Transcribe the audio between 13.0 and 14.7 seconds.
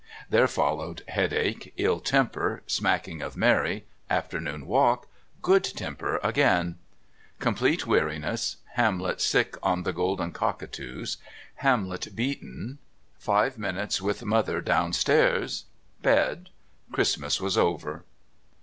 Five minutes with Mother